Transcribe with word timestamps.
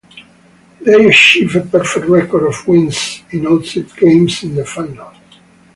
They 0.81 1.05
achieved 1.05 1.55
a 1.57 1.61
perfect 1.61 2.07
record 2.07 2.47
of 2.47 2.67
wins 2.67 3.21
in 3.29 3.45
all 3.45 3.61
six 3.61 3.93
games 3.93 4.41
in 4.41 4.55
the 4.55 4.65
finals. 4.65 5.15